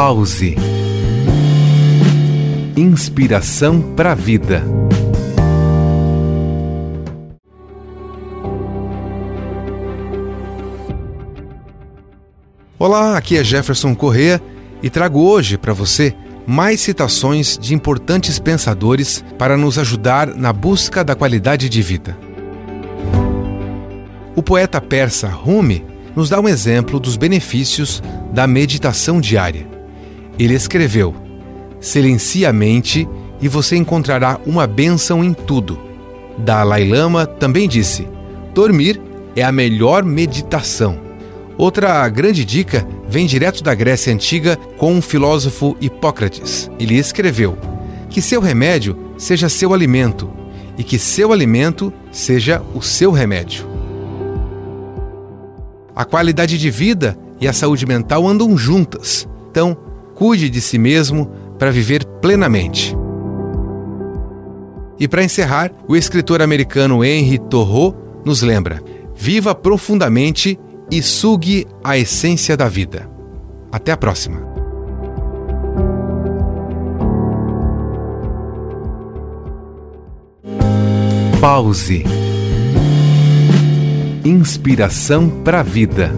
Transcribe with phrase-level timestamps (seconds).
[0.00, 0.54] Pause.
[2.76, 4.62] Inspiração para a vida.
[12.78, 14.40] Olá, aqui é Jefferson Correa
[14.80, 16.14] e trago hoje para você
[16.46, 22.16] mais citações de importantes pensadores para nos ajudar na busca da qualidade de vida.
[24.36, 25.84] O poeta persa Rumi
[26.14, 28.00] nos dá um exemplo dos benefícios
[28.32, 29.67] da meditação diária.
[30.38, 31.14] Ele escreveu:
[31.80, 33.08] Silencie a mente
[33.40, 35.78] e você encontrará uma bênção em tudo.
[36.38, 38.06] Dalai Lama também disse:
[38.54, 39.00] Dormir
[39.34, 40.98] é a melhor meditação.
[41.56, 46.70] Outra grande dica vem direto da Grécia Antiga com o filósofo Hipócrates.
[46.78, 47.58] Ele escreveu:
[48.08, 50.30] Que seu remédio seja seu alimento
[50.76, 53.66] e que seu alimento seja o seu remédio.
[55.94, 59.26] A qualidade de vida e a saúde mental andam juntas.
[59.50, 59.76] Então,
[60.18, 62.96] cuide de si mesmo para viver plenamente.
[64.98, 67.94] E para encerrar, o escritor americano Henry Thoreau
[68.24, 68.82] nos lembra:
[69.14, 70.58] viva profundamente
[70.90, 73.08] e sugue a essência da vida.
[73.70, 74.42] Até a próxima.
[81.40, 82.02] Pause.
[84.24, 86.10] Inspiração para a vida.